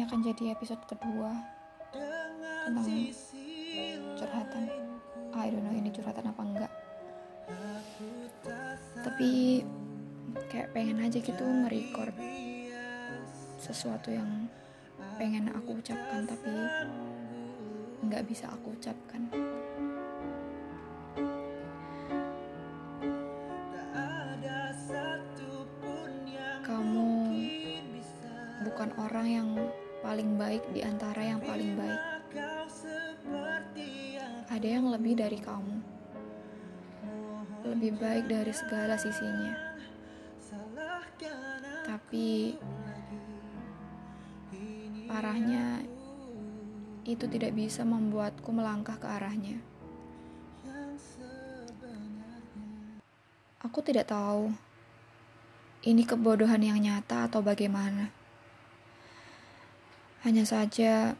Akan 0.00 0.26
jadi 0.26 0.58
episode 0.58 0.82
kedua 0.90 1.30
tentang 2.66 2.88
curhatan. 4.18 4.64
I 5.30 5.46
don't 5.54 5.62
know 5.62 5.70
ini 5.70 5.86
curhatan 5.94 6.26
apa 6.26 6.42
enggak. 6.42 6.72
Tapi 9.06 9.62
kayak 10.50 10.74
pengen 10.74 10.98
aja 11.06 11.14
gitu 11.22 11.38
nge-record 11.38 12.10
sesuatu 13.62 14.10
yang 14.10 14.50
pengen 15.14 15.46
aku 15.54 15.78
ucapkan 15.78 16.26
tapi 16.26 16.50
nggak 18.10 18.26
bisa 18.26 18.50
aku 18.50 18.74
ucapkan. 18.74 19.30
Kamu 26.66 27.08
bukan 28.66 28.90
orang 28.98 29.28
yang 29.30 29.48
paling 30.00 30.40
baik 30.40 30.64
di 30.72 30.80
antara 30.80 31.20
yang 31.20 31.40
paling 31.40 31.76
baik. 31.76 32.00
Ada 34.50 34.66
yang 34.66 34.90
lebih 34.90 35.14
dari 35.14 35.38
kamu, 35.38 35.76
lebih 37.68 37.92
baik 38.00 38.24
dari 38.26 38.52
segala 38.52 38.98
sisinya. 38.98 39.54
Tapi 41.86 42.58
parahnya 45.06 45.84
itu 47.04 47.24
tidak 47.28 47.52
bisa 47.54 47.82
membuatku 47.86 48.50
melangkah 48.50 48.98
ke 48.98 49.06
arahnya. 49.06 49.58
Aku 53.60 53.84
tidak 53.84 54.08
tahu 54.08 54.50
ini 55.84 56.04
kebodohan 56.04 56.60
yang 56.64 56.80
nyata 56.80 57.28
atau 57.28 57.40
bagaimana. 57.44 58.19
Hanya 60.20 60.44
saja 60.44 61.16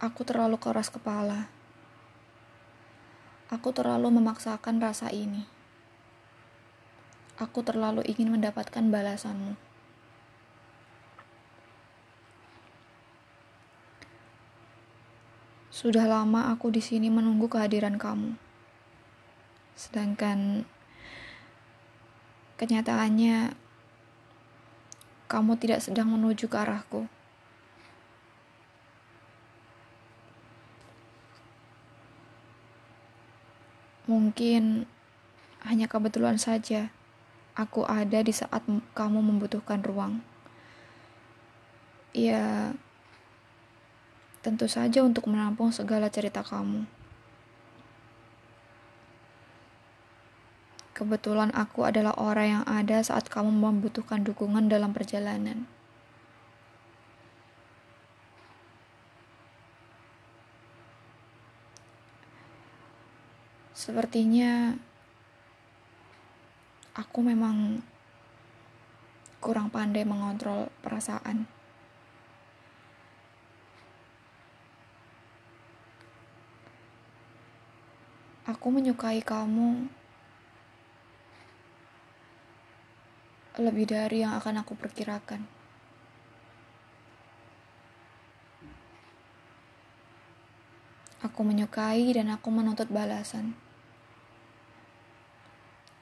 aku 0.00 0.24
terlalu 0.24 0.56
keras 0.56 0.88
kepala. 0.88 1.52
Aku 3.52 3.68
terlalu 3.76 4.08
memaksakan 4.16 4.80
rasa 4.80 5.12
ini. 5.12 5.44
Aku 7.36 7.60
terlalu 7.60 8.00
ingin 8.08 8.32
mendapatkan 8.32 8.80
balasanmu. 8.88 9.60
Sudah 15.68 16.08
lama 16.08 16.48
aku 16.48 16.72
di 16.72 16.80
sini 16.80 17.12
menunggu 17.12 17.52
kehadiran 17.52 18.00
kamu. 18.00 18.40
Sedangkan 19.76 20.64
kenyataannya 22.56 23.52
kamu 25.28 25.52
tidak 25.60 25.84
sedang 25.84 26.08
menuju 26.08 26.48
ke 26.48 26.56
arahku. 26.56 27.04
Mungkin 34.04 34.84
hanya 35.64 35.88
kebetulan 35.88 36.36
saja 36.36 36.92
aku 37.56 37.88
ada 37.88 38.20
di 38.20 38.34
saat 38.34 38.60
kamu 38.92 39.18
membutuhkan 39.24 39.80
ruang. 39.80 40.20
Ya, 42.14 42.76
tentu 44.44 44.68
saja 44.68 45.00
untuk 45.00 45.26
menampung 45.26 45.72
segala 45.72 46.12
cerita 46.12 46.44
kamu. 46.44 46.84
Kebetulan 50.94 51.50
aku 51.56 51.82
adalah 51.82 52.14
orang 52.14 52.60
yang 52.60 52.64
ada 52.70 53.02
saat 53.02 53.26
kamu 53.26 53.50
membutuhkan 53.50 54.22
dukungan 54.22 54.70
dalam 54.70 54.94
perjalanan. 54.94 55.66
Sepertinya 63.74 64.70
aku 66.94 67.26
memang 67.26 67.82
kurang 69.42 69.66
pandai 69.66 70.06
mengontrol 70.06 70.70
perasaan. 70.78 71.50
Aku 78.46 78.70
menyukai 78.70 79.18
kamu 79.26 79.90
lebih 83.58 83.90
dari 83.90 84.22
yang 84.22 84.38
akan 84.38 84.62
aku 84.62 84.78
perkirakan. 84.78 85.42
Aku 91.24 91.40
menyukai 91.42 92.12
dan 92.14 92.30
aku 92.30 92.52
menuntut 92.52 92.92
balasan. 92.92 93.63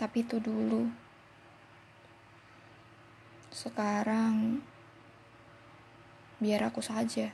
Tapi 0.03 0.27
itu 0.27 0.43
dulu. 0.43 0.91
Sekarang 3.55 4.59
biar 6.43 6.67
aku 6.67 6.83
saja. 6.83 7.31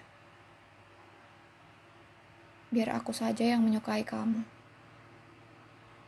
Biar 2.68 2.92
aku 2.92 3.16
saja 3.16 3.40
yang 3.40 3.64
menyukai 3.64 4.04
kamu. 4.04 4.44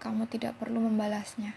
Kamu 0.05 0.29
tidak 0.29 0.61
perlu 0.61 0.85
membalasnya. 0.85 1.57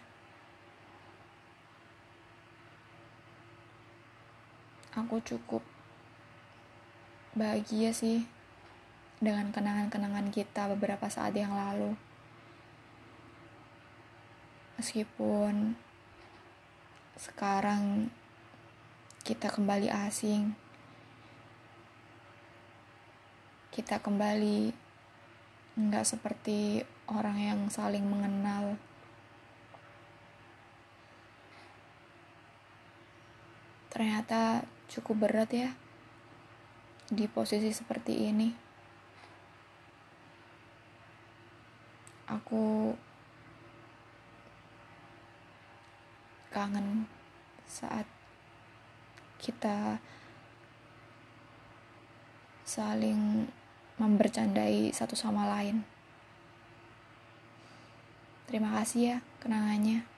Aku 4.96 5.20
cukup 5.20 5.68
bahagia 7.36 7.92
sih 7.92 8.24
dengan 9.20 9.52
kenangan-kenangan 9.52 10.32
kita 10.32 10.72
beberapa 10.72 11.12
saat 11.12 11.36
yang 11.36 11.52
lalu. 11.52 11.92
Meskipun 14.78 15.78
sekarang 17.14 18.10
kita 19.24 19.48
kembali 19.54 19.88
asing, 19.88 20.58
kita 23.70 24.02
kembali 24.02 24.74
nggak 25.74 26.06
seperti 26.06 26.86
orang 27.10 27.38
yang 27.42 27.60
saling 27.70 28.06
mengenal. 28.06 28.78
Ternyata 33.94 34.66
cukup 34.90 35.30
berat 35.30 35.50
ya 35.54 35.70
di 37.10 37.30
posisi 37.30 37.70
seperti 37.70 38.30
ini. 38.30 38.50
Aku 42.30 42.94
kangen 46.54 47.10
saat 47.66 48.06
kita 49.42 49.98
saling 52.62 53.50
membercandai 53.98 54.94
satu 54.94 55.18
sama 55.18 55.50
lain. 55.50 55.82
Terima 58.46 58.70
kasih 58.78 59.02
ya 59.02 59.18
kenangannya. 59.42 60.13